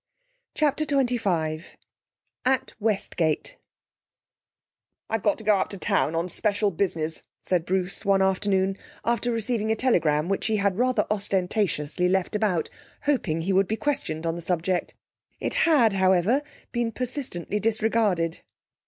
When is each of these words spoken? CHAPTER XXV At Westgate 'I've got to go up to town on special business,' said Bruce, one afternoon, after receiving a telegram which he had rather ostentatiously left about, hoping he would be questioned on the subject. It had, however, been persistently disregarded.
CHAPTER 0.55 0.83
XXV 0.83 1.63
At 2.43 2.73
Westgate 2.79 3.59
'I've 5.11 5.21
got 5.21 5.37
to 5.37 5.43
go 5.43 5.57
up 5.59 5.69
to 5.69 5.77
town 5.77 6.15
on 6.15 6.27
special 6.27 6.71
business,' 6.71 7.21
said 7.43 7.67
Bruce, 7.67 8.03
one 8.03 8.19
afternoon, 8.23 8.79
after 9.05 9.31
receiving 9.31 9.69
a 9.71 9.75
telegram 9.75 10.27
which 10.27 10.47
he 10.47 10.55
had 10.57 10.79
rather 10.79 11.05
ostentatiously 11.11 12.09
left 12.09 12.35
about, 12.35 12.71
hoping 13.03 13.41
he 13.41 13.53
would 13.53 13.67
be 13.67 13.77
questioned 13.77 14.25
on 14.25 14.33
the 14.35 14.41
subject. 14.41 14.95
It 15.39 15.53
had, 15.69 15.93
however, 15.93 16.41
been 16.71 16.91
persistently 16.91 17.59
disregarded. 17.59 18.41